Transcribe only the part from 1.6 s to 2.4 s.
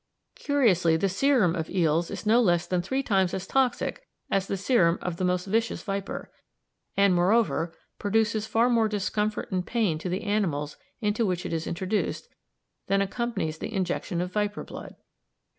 eels is